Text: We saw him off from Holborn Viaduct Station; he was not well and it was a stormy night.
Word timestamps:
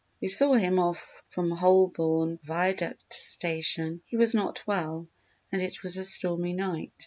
We 0.19 0.29
saw 0.29 0.53
him 0.53 0.79
off 0.79 1.21
from 1.29 1.51
Holborn 1.51 2.39
Viaduct 2.41 3.13
Station; 3.13 4.01
he 4.07 4.17
was 4.17 4.33
not 4.33 4.65
well 4.65 5.07
and 5.51 5.61
it 5.61 5.83
was 5.83 5.95
a 5.95 6.03
stormy 6.03 6.53
night. 6.53 6.91